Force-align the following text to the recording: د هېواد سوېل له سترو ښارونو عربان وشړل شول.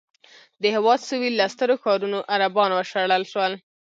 د 0.61 0.63
هېواد 0.75 0.99
سوېل 1.09 1.33
له 1.37 1.45
سترو 1.53 1.75
ښارونو 1.81 2.19
عربان 2.33 2.69
وشړل 2.73 3.23
شول. 3.31 3.53